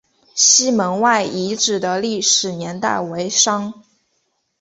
[0.33, 3.83] 西门外遗址的历史年代为商。